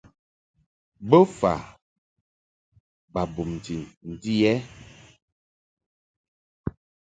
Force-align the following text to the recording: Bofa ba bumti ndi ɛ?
Bofa 1.09 1.53
ba 3.13 3.21
bumti 3.33 3.77
ndi 4.09 4.33
ɛ? 4.51 4.53